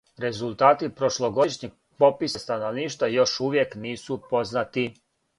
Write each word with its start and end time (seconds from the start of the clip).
Резултати 0.23 0.87
прошлогодишњег 1.01 1.75
пописа 2.03 2.41
становништва 2.43 3.09
још 3.17 3.35
увијек 3.49 3.77
нису 3.83 4.17
познати. 4.33 4.87